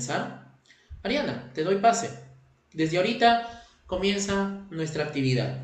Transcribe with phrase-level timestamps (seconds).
[0.00, 0.46] comenzar.
[1.02, 2.08] Ariana, te doy pase.
[2.72, 5.58] Desde ahorita comienza nuestra actividad.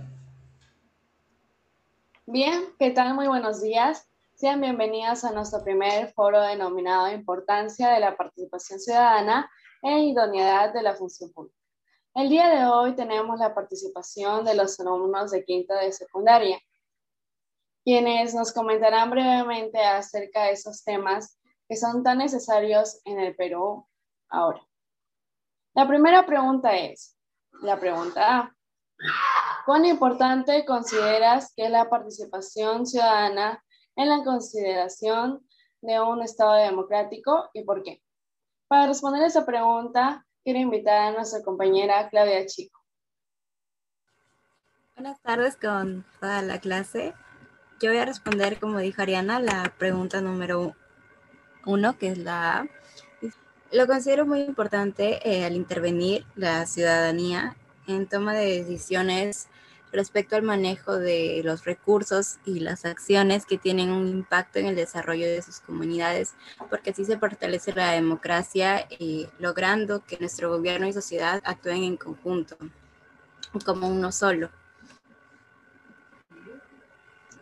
[2.27, 3.15] Bien, ¿qué tal?
[3.15, 4.07] Muy buenos días.
[4.35, 9.51] Sean bienvenidas a nuestro primer foro denominado Importancia de la Participación Ciudadana
[9.83, 11.57] e Idoneidad de la Función Pública.
[12.15, 16.59] El día de hoy tenemos la participación de los alumnos de quinta de secundaria,
[17.85, 23.87] quienes nos comentarán brevemente acerca de esos temas que son tan necesarios en el Perú
[24.29, 24.61] ahora.
[25.75, 27.17] La primera pregunta es,
[27.63, 28.57] la pregunta A,
[29.65, 33.63] ¿cuán importante consideras que es la participación ciudadana
[33.95, 35.47] en la consideración
[35.83, 38.03] de un Estado democrático y por qué?
[38.69, 42.81] Para responder esa pregunta, quiero invitar a nuestra compañera Claudia Chico.
[44.95, 47.15] Buenas tardes con toda la clase.
[47.81, 50.75] Yo voy a responder, como dijo Ariana, la pregunta número
[51.67, 52.67] uno, que es la A.
[53.73, 57.57] Lo considero muy importante eh, al intervenir la ciudadanía
[57.89, 59.49] en toma de decisiones
[59.93, 64.77] respecto al manejo de los recursos y las acciones que tienen un impacto en el
[64.77, 66.35] desarrollo de sus comunidades,
[66.71, 71.97] porque así se fortalece la democracia, y logrando que nuestro gobierno y sociedad actúen en
[71.97, 72.57] conjunto,
[73.65, 74.51] como uno solo.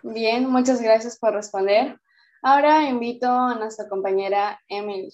[0.03, 1.99] Bien, muchas gracias por responder.
[2.43, 5.11] Ahora invito a nuestra compañera Emily.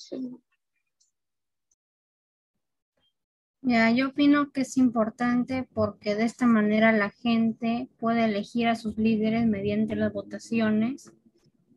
[3.62, 8.75] Ya, yo opino que es importante porque de esta manera la gente puede elegir a
[8.75, 11.12] sus líderes mediante las votaciones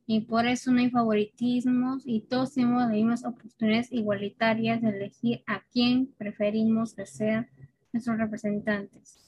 [0.08, 5.44] y por eso no hay favoritismos y todos tenemos las mismas oportunidades igualitarias de elegir
[5.45, 7.49] a quién preferimos de ser
[7.92, 9.20] nuestros representantes.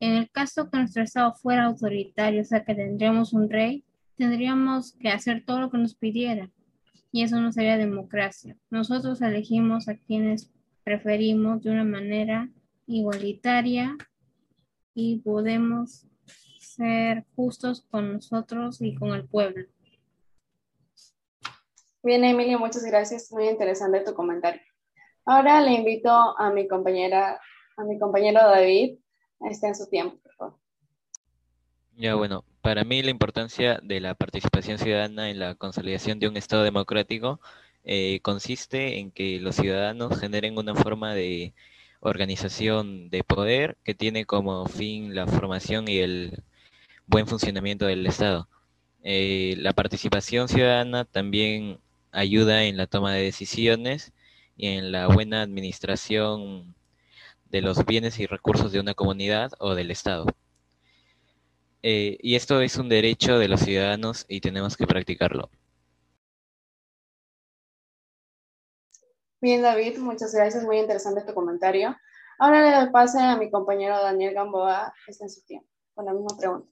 [0.00, 3.84] En el caso que nuestro Estado fuera autoritario, o sea que tendríamos un rey,
[4.16, 6.50] tendríamos que hacer todo lo que nos pidiera
[7.12, 8.56] y eso no sería democracia.
[8.68, 10.50] Nosotros elegimos a quienes
[10.84, 12.48] preferimos de una manera
[12.86, 13.96] igualitaria
[14.94, 16.06] y podemos
[16.58, 19.66] ser justos con nosotros y con el pueblo.
[22.02, 23.32] Bien, Emily, muchas gracias.
[23.32, 24.60] Muy interesante tu comentario.
[25.24, 27.40] Ahora le invito a mi compañera,
[27.78, 28.98] a mi compañero David,
[29.40, 30.58] a estar en su tiempo, por favor.
[31.96, 36.36] Ya, bueno, para mí la importancia de la participación ciudadana en la consolidación de un
[36.36, 37.40] Estado democrático
[37.84, 41.54] eh, consiste en que los ciudadanos generen una forma de
[42.00, 46.42] organización de poder que tiene como fin la formación y el
[47.06, 48.48] buen funcionamiento del Estado.
[49.02, 51.78] Eh, la participación ciudadana también
[52.12, 54.12] ayuda en la toma de decisiones
[54.56, 56.74] y en la buena administración
[57.50, 60.26] de los bienes y recursos de una comunidad o del Estado.
[61.82, 65.50] Eh, y esto es un derecho de los ciudadanos y tenemos que practicarlo.
[69.44, 70.64] Bien, David, muchas gracias.
[70.64, 71.94] Muy interesante tu comentario.
[72.38, 76.06] Ahora le doy pase a mi compañero Daniel Gamboa, que está en su tiempo, con
[76.06, 76.66] la misma pregunta.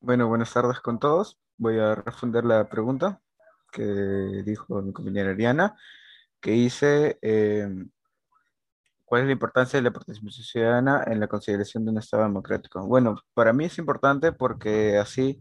[0.00, 1.40] Bueno, buenas tardes con todos.
[1.56, 3.22] Voy a responder la pregunta
[3.72, 3.82] que
[4.44, 5.78] dijo mi compañera Ariana,
[6.42, 7.70] que dice, eh,
[9.06, 12.86] ¿cuál es la importancia de la participación ciudadana en la consideración de un Estado democrático?
[12.86, 15.40] Bueno, para mí es importante porque así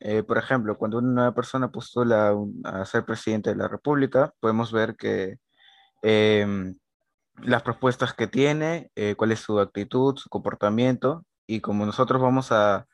[0.00, 2.34] eh, por ejemplo, cuando una persona postula
[2.64, 5.38] a ser presidente de la República, podemos ver que
[6.02, 6.76] em,
[7.42, 12.52] las propuestas que tiene, eh, cuál es su actitud, su comportamiento, y como nosotros vamos
[12.52, 12.86] a,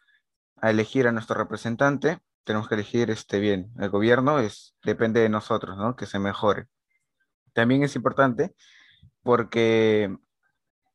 [0.62, 3.71] elegir a nuestro representante, tenemos que elegir este bien.
[3.78, 5.97] El gobierno es, depende de nosotros, ¿no?
[5.97, 6.67] Que se mejore.
[7.53, 8.55] También es importante
[9.23, 10.17] porque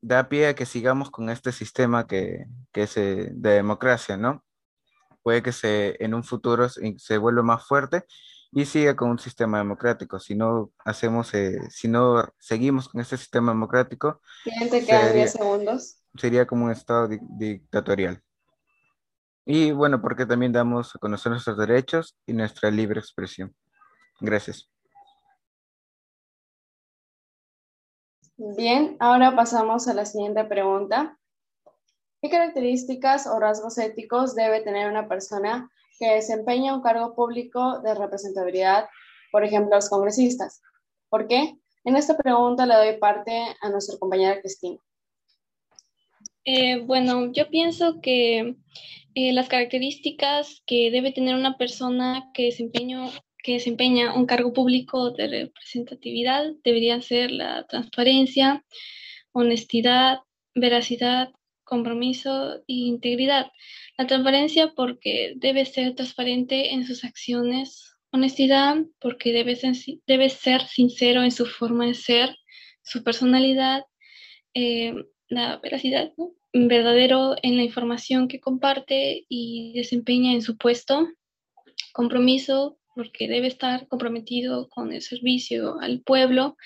[0.02, 4.44] da pie a que sigamos con este sistema que, que es eh, de democracia, ¿no?
[5.24, 8.06] Puede que se, en un futuro se, vuelva más fuerte
[8.52, 10.20] y siga con un sistema democrático.
[10.20, 14.22] Si no hacemos, eh, si no seguimos con este sistema democrático,
[14.70, 15.98] sería, segundos.
[16.16, 18.22] sería como un estado dictatorial.
[19.46, 23.56] Y bueno, porque también damos a conocer nuestros derechos y nuestra libre expresión.
[24.20, 24.70] Gracias.
[28.38, 31.18] Bien, ahora pasamos a la siguiente pregunta.
[32.22, 37.96] ¿Qué características o rasgos éticos debe tener una persona que desempeña un cargo público de
[37.96, 38.88] representatividad,
[39.32, 40.62] por ejemplo, los congresistas?
[41.10, 41.56] ¿Por qué?
[41.84, 44.78] En esta pregunta le doy parte a nuestra compañera Cristina.
[46.46, 48.56] Eh, bueno, yo pienso que
[49.16, 52.50] eh, las características que debe tener una persona que,
[53.44, 58.64] que desempeña un cargo público de representatividad deberían ser la transparencia,
[59.32, 60.20] honestidad,
[60.54, 61.32] veracidad,
[61.72, 63.50] compromiso e integridad.
[63.98, 67.96] La transparencia porque debe ser transparente en sus acciones.
[68.12, 72.36] Honestidad, porque debe ser, sincero en su forma de ser,
[72.84, 73.86] su personalidad,
[74.54, 74.94] eh,
[75.30, 76.12] la veracidad,
[76.52, 81.08] verdadero en la información que comparte y desempeña en su puesto,
[81.94, 86.58] compromiso, porque debe estar comprometido con el servicio al pueblo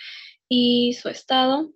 [0.49, 1.71] y su estado,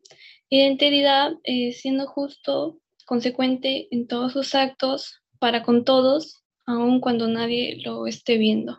[0.50, 7.82] identidad, eh, siendo justo, consecuente en todos sus actos para con todos, aun cuando nadie
[7.84, 8.78] lo esté viendo.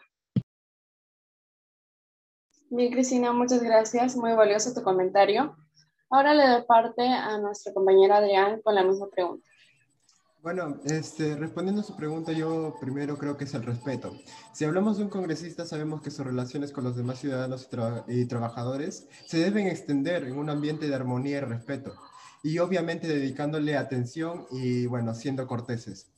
[2.71, 4.17] Bien, Cristina, muchas gracias.
[4.17, 5.57] Muy valioso tu comentario.
[6.11, 9.45] Ahora le doy parte a nuestra compañera Adrián con la misma pregunta.
[10.43, 14.17] Bueno, este, respondiendo a su pregunta, yo primero creo que es el respeto.
[14.55, 17.69] Si hablamos de un congresista, sabemos que sus relaciones con los demás ciudadanos
[18.07, 21.97] y, y trabajadores se deben extender en un ambiente de armonía y respeto.
[22.43, 26.09] Y obviamente dedicándole atención y, bueno, siendo corteses.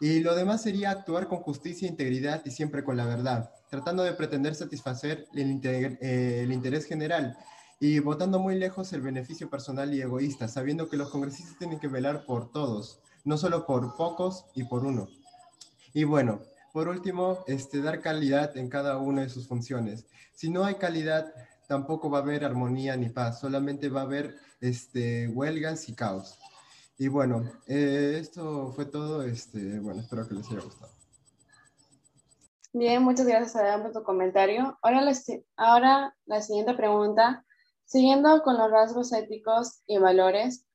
[0.00, 4.12] Y lo demás sería actuar con justicia, integridad y siempre con la verdad, tratando de
[4.12, 7.36] pretender satisfacer el, eh, interés general
[7.80, 11.88] y votando muy lejos el beneficio personal y egoísta, sabiendo que los congresistas tienen que
[11.88, 15.08] velar por todos, no solo por pocos y por uno.
[15.94, 16.40] Y bueno,
[16.72, 20.04] por último, este, dar calidad en cada una de sus funciones.
[20.34, 21.32] Si no hay calidad,
[21.66, 26.38] tampoco va a haber armonía ni paz, solamente va a haber este, huelgas y caos.
[26.98, 29.22] Y bueno, eh, esto fue todo.
[29.22, 30.92] Este, bueno, espero que les haya gustado.
[32.72, 34.78] Bien, muchas gracias Adrián por tu comentario.
[34.82, 35.12] Ahora la,
[35.56, 37.44] ahora la siguiente pregunta.
[37.84, 40.66] Siguiendo con los rasgos éticos y valores,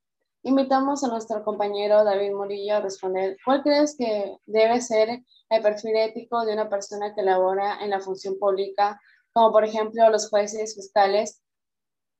[0.43, 3.37] invitamos a nuestro compañero David Murillo a responder.
[3.43, 7.99] ¿Cuál crees que debe ser el perfil ético de una persona que labora en la
[7.99, 8.99] función pública,
[9.33, 11.41] como por ejemplo los jueces, fiscales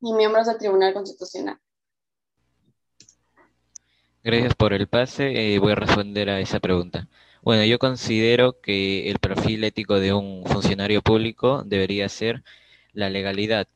[0.01, 1.59] y miembros del Tribunal Constitucional?
[4.24, 5.56] Gracias por el pase.
[5.56, 7.07] Eh, voy a responder a esa pregunta.
[7.42, 12.44] Bueno, yo considero que el perfil ético de un funcionario público debería ser
[12.94, 13.68] la legalidad.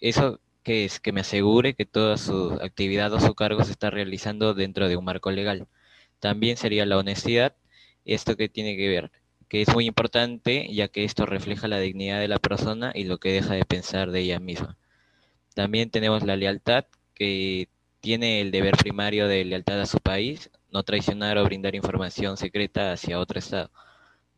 [0.00, 3.90] Eso que es que me asegure que toda su actividad o su cargo se está
[3.90, 5.66] realizando dentro de un marco legal.
[6.20, 7.56] También sería la honestidad.
[8.04, 9.10] Esto que tiene que ver,
[9.48, 13.18] que es muy importante ya que esto refleja la dignidad de la persona y lo
[13.18, 14.76] que deja de pensar de ella misma.
[15.58, 16.84] También tenemos la lealtad,
[17.16, 17.68] que
[17.98, 22.92] tiene el deber primario de lealtad a su país, no traicionar o brindar información secreta
[22.92, 23.68] hacia otro Estado.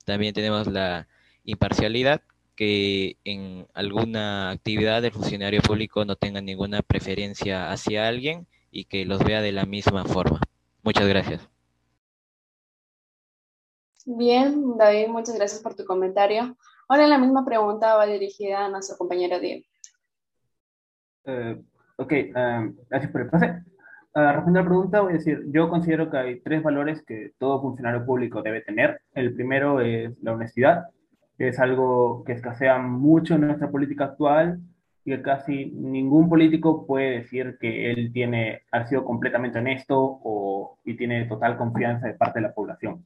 [0.06, 1.08] También tenemos la
[1.44, 2.22] imparcialidad,
[2.56, 9.04] que en alguna actividad el funcionario público no tenga ninguna preferencia hacia alguien y que
[9.04, 10.40] los vea de la misma forma.
[10.82, 11.46] Muchas gracias.
[14.06, 16.56] Bien, David, muchas gracias por tu comentario.
[16.88, 19.69] Ahora la misma pregunta va dirigida a nuestro compañero Diego.
[21.24, 21.56] Eh,
[22.00, 23.62] Ok, em, gracias por el pase.
[24.14, 27.32] A responder a la pregunta, voy a decir, yo considero que hay tres valores que
[27.38, 29.02] todo funcionario público debe tener.
[29.12, 30.86] El primero es la honestidad,
[31.36, 34.60] que es algo que escasea mucho en nuestra política actual
[35.04, 40.78] y que casi ningún político puede decir que él tiene, ha sido completamente honesto o,
[40.86, 43.04] y tiene total confianza de parte de la población.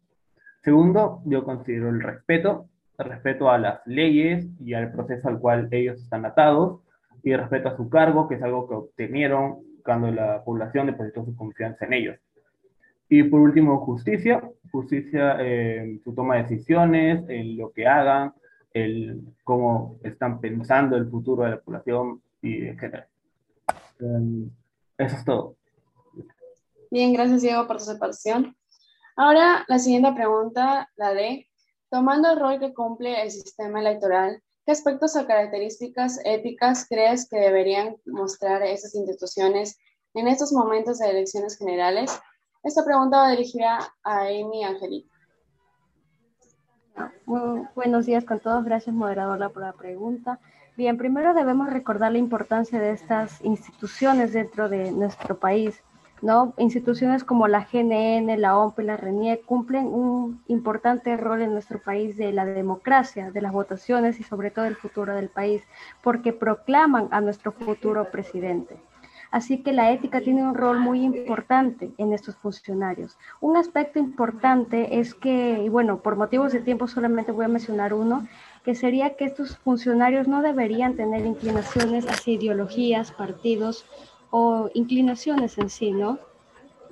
[0.63, 5.67] Segundo, yo considero el respeto, el respeto a las leyes y al proceso al cual
[5.73, 6.84] ellos están atados
[7.25, 11.35] y respeto a su cargo, que es algo que obtenieron cuando la población depositó su
[11.35, 12.19] confianza en ellos.
[13.09, 18.35] Y por último, justicia, justicia en su toma de decisiones, en lo que hagan,
[18.73, 23.05] el cómo están pensando el futuro de la población y etc.
[24.01, 24.51] Um,
[24.99, 25.57] eso es todo.
[26.91, 28.57] Bien, gracias Diego por tu separación.
[29.17, 31.49] Ahora la siguiente pregunta, la de,
[31.89, 37.37] tomando el rol que cumple el sistema electoral, ¿Qué aspectos o características éticas crees que
[37.37, 39.79] deberían mostrar esas instituciones
[40.15, 42.19] en estos momentos de elecciones generales?
[42.63, 45.13] Esta pregunta va dirigida a Amy Angelita.
[47.75, 48.65] buenos días con todos.
[48.65, 50.41] Gracias, moderadora, por la pregunta.
[50.79, 55.83] Bien, primero debemos recordar la importancia de estas instituciones dentro de nuestro país.
[56.25, 56.55] ¿No?
[56.57, 61.83] Instituciones como la GNN, la OMP y la RENIE cumplen un importante rol en nuestro
[61.83, 65.63] país de la democracia, de las votaciones y sobre todo el futuro del país,
[66.03, 68.79] porque proclaman a nuestro futuro presidente.
[69.31, 73.19] Así que la ética tiene un rol muy importante en estos funcionarios.
[73.41, 77.93] Un aspecto importante es que, y bueno, por motivos de tiempo solamente voy a mencionar
[77.93, 78.27] uno,
[78.65, 83.85] que sería que estos funcionarios no deberían tener inclinaciones hacia ideologías, partidos
[84.37, 86.19] o inclinaciones en sí, ¿no?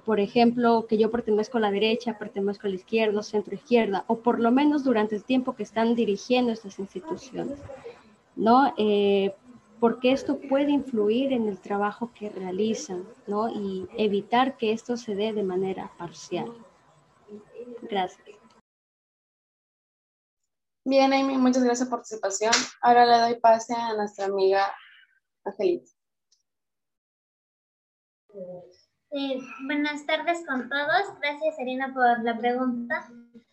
[0.05, 4.21] Por ejemplo, que yo pertenezco a la derecha, pertenezco a la izquierda, centro izquierda, o
[4.21, 7.59] por lo menos durante el tiempo que están dirigiendo estas instituciones,
[8.37, 8.73] ¿no?
[8.79, 9.35] Eh,
[9.81, 13.49] porque esto puede influir en el trabajo que realizan, ¿no?
[13.49, 16.53] Y evitar que esto se dé de manera parcial.
[17.91, 18.39] Gracias.
[20.85, 22.53] Bien, Amy, muchas gracias por tu participación.
[22.83, 24.73] Ahora le doy pase a nuestra amiga
[25.45, 25.91] Angelita.
[28.35, 31.19] Eh, buenas tardes con todos.
[31.21, 33.07] Gracias, Serena, por la pregunta.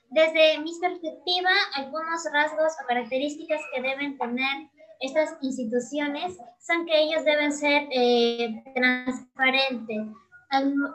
[0.09, 4.69] Desde mi perspectiva, algunos rasgos o características que deben tener
[5.01, 10.07] estas instituciones son que ellos deben ser eh, transparentes.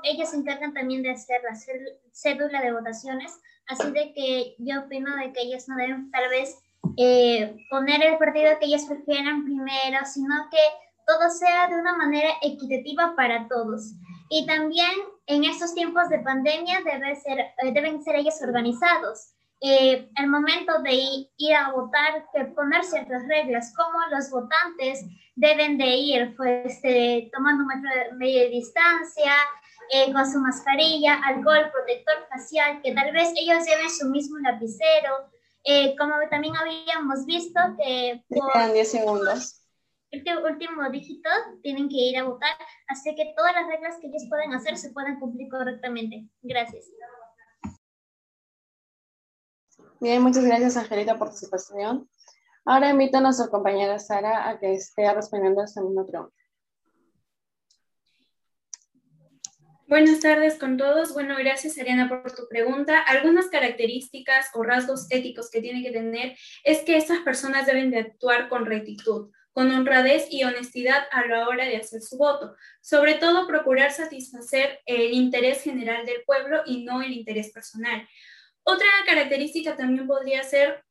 [0.02, 1.54] Ellos se encargan también de hacer la
[2.12, 3.38] cédula de votaciones,
[3.68, 6.58] así de que yo opino de que ellos no deben tal vez
[6.96, 10.58] eh, poner el partido que ellos prefieran primero, sino que
[11.06, 13.92] todo sea de una manera equitativa para todos.
[14.30, 14.90] Y también
[15.26, 19.34] en estos tiempos de pandemia debe ser, eh, deben ser ellos organizados.
[19.60, 20.92] Eh, el momento de
[21.36, 25.04] ir, a votar, que poner ciertas reglas, como los votantes
[25.36, 29.32] deben de ir pues, este, tomando un metro de media distancia,
[29.92, 35.30] eh, con su mascarilla, alcohol, protector facial, que tal vez ellos lleven su mismo lapicero,
[35.98, 38.22] como también habíamos visto que...
[38.28, 39.63] Por, 10 segundos
[40.16, 41.28] este último dígito
[41.62, 42.56] tienen que ir a votar,
[42.88, 46.26] así que todas las reglas que ellos pueden hacer se pueden cumplir correctamente.
[46.42, 46.90] Gracias.
[50.00, 52.08] Bien, muchas gracias Angelita por tu participación.
[52.66, 56.34] Ahora invito a nuestra compañera Sara a que esté respondiendo a esta misma pregunta.
[59.86, 61.12] Buenas tardes con todos.
[61.12, 63.00] Bueno, gracias Ariana por tu pregunta.
[63.00, 67.98] Algunas características o rasgos éticos que tiene que tener es que estas personas deben de
[67.98, 72.56] actuar con rectitud, con honradez y honestidad a la hora de hacer su voto.
[72.82, 78.06] Sobre todo, procurar satisfacer el interés general del pueblo y no el interés personal.
[78.64, 80.84] Otra característica también podría ser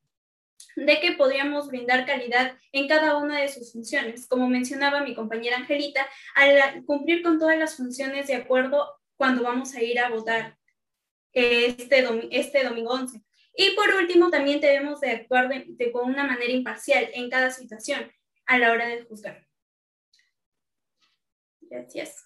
[0.77, 4.27] de que podríamos brindar calidad en cada una de sus funciones.
[4.27, 9.75] Como mencionaba mi compañera Angelita, al cumplir con todas las funciones de acuerdo cuando vamos
[9.75, 10.58] a ir a votar
[11.34, 13.22] este, este domingo 11.
[13.58, 18.10] Y por último, también debemos de actuar de, con una manera imparcial en cada situación
[18.46, 19.46] a la hora de juzgar.
[21.62, 22.26] Gracias.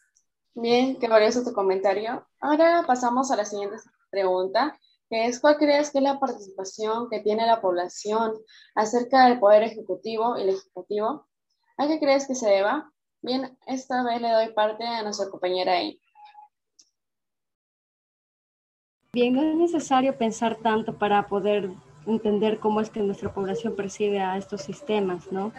[0.53, 2.27] Bien, qué valioso tu comentario.
[2.39, 3.77] Ahora pasamos a la siguiente
[4.09, 4.77] pregunta,
[5.09, 8.33] que es ¿cuál crees que es la participación que tiene la población
[8.75, 11.27] acerca del poder ejecutivo y legislativo?
[11.77, 12.91] ¿A qué crees que se deba?
[13.21, 16.01] Bien, esta vez le doy parte a nuestra compañera ahí.
[19.13, 21.71] Bien, no es necesario pensar tanto para poder
[22.07, 25.51] entender cómo es que nuestra población percibe a estos sistemas, ¿no?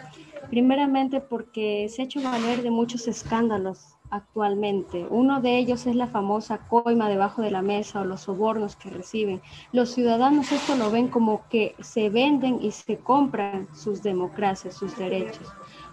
[0.49, 5.05] Primeramente porque se ha hecho valer de muchos escándalos actualmente.
[5.09, 8.89] Uno de ellos es la famosa coima debajo de la mesa o los sobornos que
[8.89, 9.41] reciben.
[9.71, 14.97] Los ciudadanos esto lo ven como que se venden y se compran sus democracias, sus
[14.97, 15.47] derechos.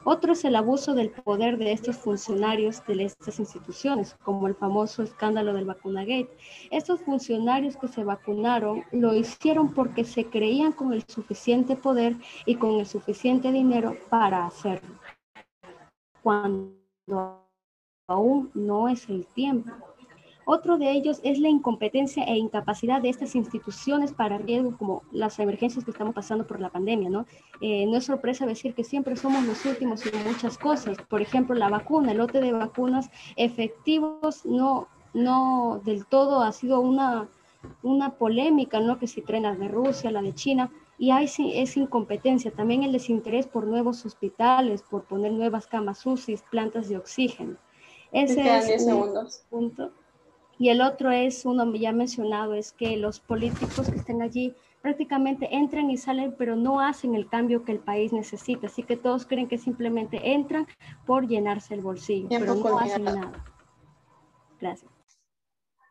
[0.08, 5.02] Otro es el abuso del poder de estos funcionarios de estas instituciones, como el famoso
[5.02, 6.30] escándalo del vacunagate.
[6.70, 12.54] Estos funcionarios que se vacunaron lo hicieron porque se creían con el suficiente poder y
[12.54, 14.94] con el suficiente dinero para hacerlo.
[16.22, 16.76] Cuando
[18.06, 19.72] aún no es el tiempo.
[20.48, 25.40] Otro de ellos es la incompetencia e incapacidad de estas instituciones para riesgos como las
[25.40, 27.26] emergencias que estamos pasando por la pandemia, ¿no?
[27.60, 30.98] Eh, no es sorpresa decir que siempre somos los últimos en muchas cosas.
[31.08, 36.78] Por ejemplo, la vacuna, el lote de vacunas efectivos no, no del todo ha sido
[36.78, 37.26] una,
[37.82, 39.00] una polémica, ¿no?
[39.00, 43.48] Que si trenas de Rusia, la de China, y hay esa incompetencia, también el desinterés
[43.48, 47.56] por nuevos hospitales, por poner nuevas camas UCI, plantas de oxígeno.
[48.12, 49.90] Ese es un punto.
[50.58, 55.54] Y el otro es, uno ya mencionado, es que los políticos que estén allí prácticamente
[55.54, 58.68] entran y salen, pero no hacen el cambio que el país necesita.
[58.68, 60.66] Así que todos creen que simplemente entran
[61.04, 63.44] por llenarse el bolsillo, pero no hacen nada.
[64.60, 64.90] Gracias.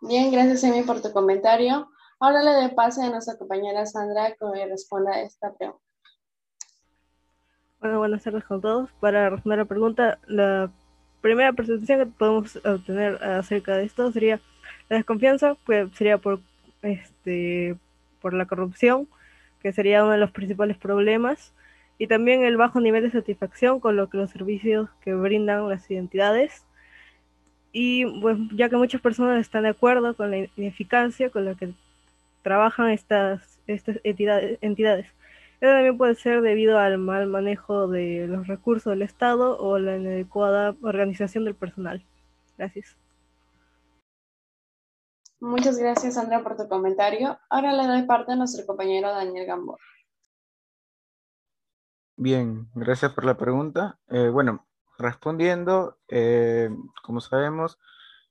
[0.01, 1.89] Bien, gracias Emi por tu comentario.
[2.19, 5.81] Ahora le doy pase a nuestra compañera Sandra que responda a esta pregunta.
[7.81, 8.89] Bueno, buenas tardes con todos.
[8.99, 10.71] Para responder la pregunta, la
[11.25, 14.39] primera percepción que podemos obtener acerca de esto sería
[14.89, 16.39] la desconfianza pues, sería por,
[16.83, 17.75] este,
[18.21, 19.07] por la corrupción,
[19.59, 21.51] que sería uno de los principales problemas,
[21.97, 25.89] y también el bajo nivel de satisfacción con lo que los servicios que brindan las
[25.89, 26.63] identidades.
[27.71, 31.69] Y pues, ya que muchas personas están de acuerdo con la ineficacia con la que
[32.43, 35.07] trabajan estas, estas entidades, entidades.
[35.65, 39.97] Esto también puede ser debido al mal manejo de los recursos del Estado o la
[39.97, 42.05] inadecuada organización del personal.
[42.55, 42.95] Gracias.
[45.39, 47.39] Muchas gracias, Sandra, por tu comentario.
[47.49, 49.79] Ahora le doy parte a nuestro compañero Daniel Gamboa.
[52.15, 53.97] Bien, gracias por la pregunta.
[54.09, 54.67] Eh, bueno,
[54.99, 56.69] respondiendo, eh,
[57.01, 57.79] como sabemos,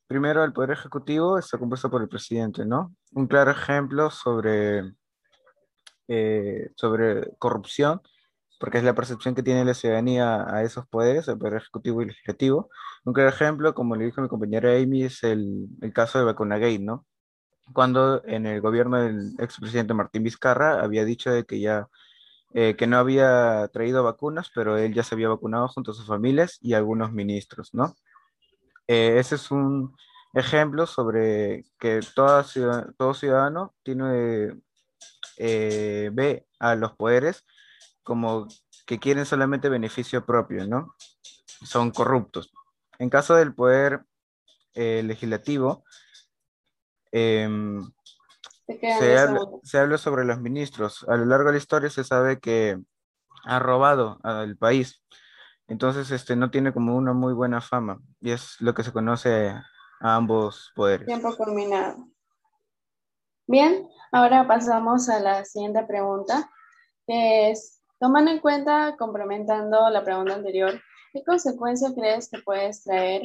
[0.07, 2.95] primero el Poder Ejecutivo está compuesto por el presidente, ¿no?
[3.11, 4.95] Un claro ejemplo sobre
[6.09, 8.03] eh, sobre corrupción,
[8.61, 12.07] porque es la percepción que tiene la ciudadanía a esos poderes, el poder ejecutivo y
[12.07, 12.71] legislativo.
[13.05, 16.79] Un claro ejemplo, como le dijo mi compañera Amy, es el, el caso de Vacunagate,
[16.79, 17.07] ¿no?
[17.73, 21.89] Cuando en el gobierno del expresidente Martín Vizcarra había dicho de que ya
[22.57, 26.07] eh, que no había traído vacunas, pero él ya se había vacunado junto a sus
[26.07, 27.97] familias y algunos ministros, ¿no?
[28.87, 29.97] Eh, ese es un
[30.35, 32.45] ejemplo sobre que toda
[32.97, 34.53] todo ciudadano tiene,
[35.37, 37.45] eh, ve a los poderes
[38.03, 38.49] como
[38.87, 40.95] que quieren solamente beneficio propio, ¿no?
[41.65, 42.53] Son corruptos.
[42.99, 44.05] En caso del poder
[44.75, 45.85] legislativo,
[47.13, 47.81] em,
[48.67, 51.05] se habla, se habla, sobre los ministros.
[51.09, 52.79] A lo largo de la historia se sabe que
[53.45, 55.03] ha robado al país.
[55.67, 58.01] Entonces, este no tiene como una muy buena fama.
[58.21, 59.65] Y es lo que se conoce a
[60.01, 61.07] ambos poderes.
[61.07, 62.09] Tiempo culminado.
[63.47, 66.51] Bien, ahora pasamos a la siguiente pregunta,
[67.07, 70.81] que es, tomando en cuenta, complementando la pregunta anterior,
[71.13, 73.23] ¿qué consecuencia crees que puedes traer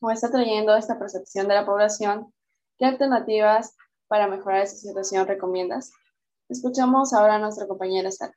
[0.00, 2.32] o está trayendo esta percepción de la población?
[2.78, 5.92] ¿Qué alternativas para mejorar esa situación recomiendas?
[6.48, 8.32] Escuchamos ahora a nuestra compañera Sara.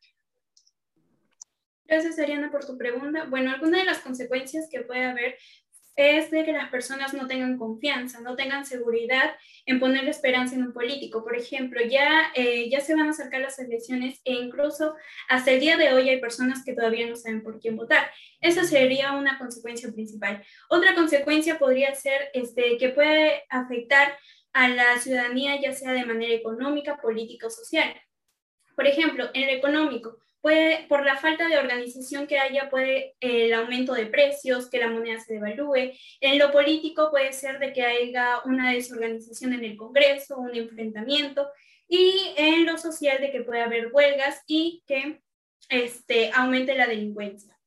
[1.86, 3.26] Gracias, Ariana, por tu pregunta.
[3.30, 5.38] Bueno, alguna de las consecuencias que puede haber
[6.00, 10.64] es de que las personas no tengan confianza, no tengan seguridad en poner esperanza en
[10.64, 11.24] un político.
[11.24, 14.96] Por ejemplo, ya, eh, ya se van a acercar las elecciones e incluso
[15.28, 18.10] hasta el día de hoy hay personas que todavía no saben por quién votar.
[18.42, 20.44] Esa sería una consecuencia principal.
[20.70, 24.18] Otra consecuencia podría ser este, que puede afectar
[24.54, 27.94] a la ciudadanía, ya sea de manera económica, política o social.
[28.76, 33.46] Por ejemplo, en lo económico, puede, por la falta de organización que haya, puede eh,
[33.46, 35.94] el aumento de precios, que la moneda se devalúe.
[36.22, 41.50] En lo político puede ser de que haya una desorganización en el Congreso, un enfrentamiento.
[41.88, 45.22] Y en lo social de que puede haber huelgas y que
[45.70, 47.58] este, aumente la delincuencia.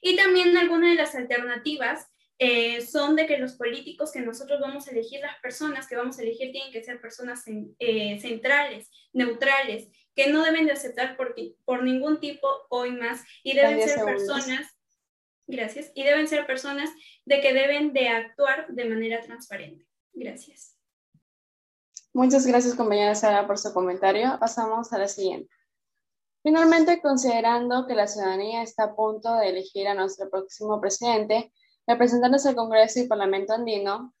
[0.00, 2.08] Y también algunas de las alternativas
[2.40, 6.18] eh, son de que los políticos que nosotros vamos a elegir, las personas que vamos
[6.18, 7.42] a elegir, tienen que ser personas
[7.80, 13.54] eh, centrales, neutrales, que no deben de aceptar por, por ningún tipo hoy más y
[13.54, 14.66] deben ser personas,
[15.46, 16.90] gracias, y deben ser personas
[17.24, 19.86] de que deben de actuar de manera transparente.
[20.12, 20.76] Gracias.
[22.12, 24.36] Muchas gracias, compañera Sara, por su comentario.
[24.40, 25.54] Pasamos a la siguiente.
[26.42, 31.52] Finalmente, considerando que la ciudadanía está a punto de elegir a nuestro próximo presidente,
[31.86, 34.12] representantes al Congreso y Parlamento andino,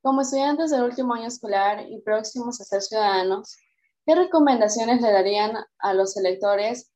[0.00, 3.58] como estudiantes del último año escolar y próximos a ser ciudadanos,
[4.06, 6.92] ¿qué recomendaciones le darían a los electores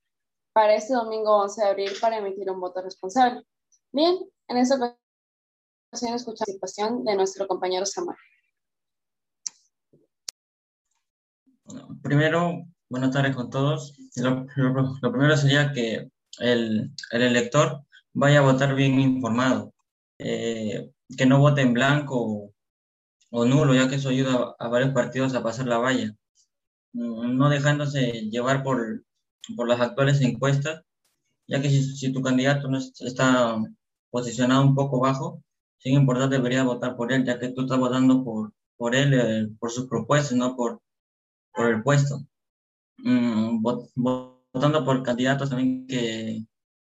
[0.52, 3.42] para este domingo 11 de abril para emitir un voto responsable?
[3.92, 8.16] Bien, en esta ocasión escuchamos la participación de nuestro compañero Samuel.
[12.02, 13.96] primero, buenas tardes con todos.
[14.16, 19.74] Lo, primero sería que el, el elector vaya a votar bien informado,
[20.18, 22.52] eh, que no vote en blanco
[23.30, 26.14] o, nulo, ya que eso ayuda a, varios partidos a pasar la valla,
[26.96, 29.04] no dejándose llevar por,
[29.54, 30.82] por las actuales encuestas,
[31.46, 33.58] ya que si, tu candidato no está
[34.10, 35.42] posicionado un poco bajo,
[35.78, 39.48] sin importante debería votar por él, ya que tú estás votando por, por él, eh,
[39.60, 40.80] por sus propuestas, no por,
[41.52, 42.26] por el puesto.
[42.98, 46.46] Mm, votando por candidatos también que,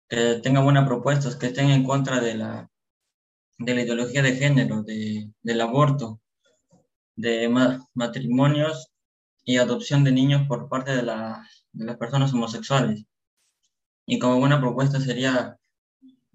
[0.09, 2.69] que tengan buenas propuestas, que estén en contra de la,
[3.57, 6.21] de la ideología de género, de, del aborto,
[7.15, 7.49] de
[7.93, 8.89] matrimonios
[9.47, 13.05] y adopción de niños por parte de, de las personas homosexuales.
[14.05, 15.57] Y como buena propuesta sería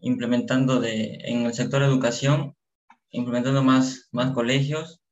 [0.00, 2.56] implementando de, en el sector educación,
[3.10, 5.02] implementando más, más colegios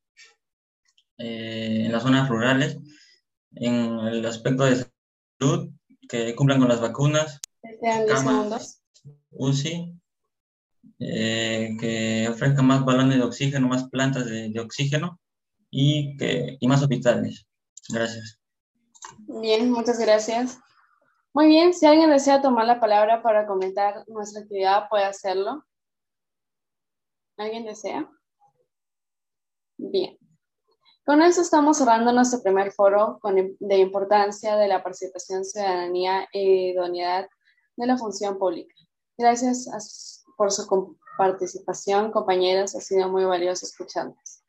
[1.18, 2.78] eh, en las zonas rurales,
[3.56, 4.86] en el aspecto de
[5.38, 5.68] salud,
[6.08, 7.38] que cumplan con las vacunas,
[8.08, 8.82] camas,
[9.30, 9.94] UCI,
[11.00, 15.20] eh, que ofrezca más balones de oxígeno, más plantas de, oxígeno
[15.70, 17.46] y, que, y más hospitales.
[17.92, 18.40] Gracias.
[19.18, 20.58] Bien, muchas gracias.
[21.32, 25.64] Muy bien, si alguien desea tomar la palabra para comentar nuestra actividad, puede hacerlo.
[27.36, 28.10] ¿Alguien desea?
[29.76, 30.18] Bien.
[31.06, 33.20] Con eso estamos cerrando nuestro primer foro
[33.58, 37.28] de importancia de la participación, ciudadanía e idoneidad
[37.76, 38.74] de la función pública.
[39.16, 42.74] Gracias por su participación, compañeros.
[42.74, 44.39] Ha sido muy valioso escucharnos.